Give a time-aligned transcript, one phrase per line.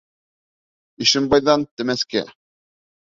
[1.05, 2.25] Ишембайҙан— Темәскә